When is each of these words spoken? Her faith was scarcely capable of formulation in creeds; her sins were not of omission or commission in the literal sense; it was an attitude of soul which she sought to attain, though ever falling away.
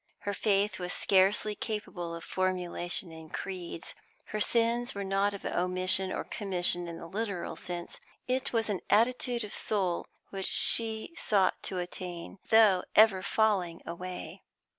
Her 0.21 0.33
faith 0.33 0.79
was 0.79 0.93
scarcely 0.93 1.53
capable 1.53 2.15
of 2.15 2.23
formulation 2.23 3.11
in 3.11 3.29
creeds; 3.29 3.93
her 4.29 4.41
sins 4.41 4.95
were 4.95 5.03
not 5.03 5.35
of 5.35 5.45
omission 5.45 6.11
or 6.11 6.23
commission 6.23 6.87
in 6.87 6.97
the 6.97 7.05
literal 7.05 7.55
sense; 7.55 7.99
it 8.27 8.51
was 8.51 8.67
an 8.67 8.81
attitude 8.89 9.43
of 9.43 9.53
soul 9.53 10.07
which 10.31 10.47
she 10.47 11.13
sought 11.15 11.61
to 11.61 11.77
attain, 11.77 12.39
though 12.49 12.83
ever 12.95 13.21
falling 13.21 13.79
away. 13.85 14.41